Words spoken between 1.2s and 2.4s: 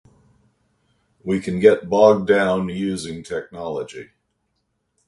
We can get bogged